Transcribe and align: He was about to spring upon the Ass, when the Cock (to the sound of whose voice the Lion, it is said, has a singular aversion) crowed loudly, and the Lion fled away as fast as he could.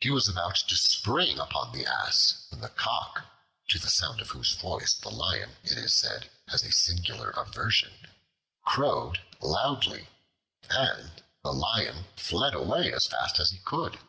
He 0.00 0.10
was 0.10 0.26
about 0.26 0.56
to 0.56 0.74
spring 0.76 1.38
upon 1.38 1.70
the 1.70 1.86
Ass, 1.86 2.44
when 2.48 2.60
the 2.60 2.70
Cock 2.70 3.24
(to 3.68 3.78
the 3.78 3.88
sound 3.88 4.20
of 4.20 4.30
whose 4.30 4.54
voice 4.56 4.94
the 4.94 5.10
Lion, 5.12 5.58
it 5.62 5.78
is 5.78 5.94
said, 5.94 6.28
has 6.48 6.64
a 6.64 6.72
singular 6.72 7.30
aversion) 7.30 7.92
crowed 8.66 9.20
loudly, 9.40 10.08
and 10.68 11.22
the 11.44 11.52
Lion 11.52 12.06
fled 12.16 12.52
away 12.52 12.92
as 12.92 13.06
fast 13.06 13.38
as 13.38 13.52
he 13.52 13.58
could. 13.58 14.00